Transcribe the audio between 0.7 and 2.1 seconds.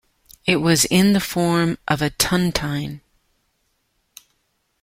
in the form of a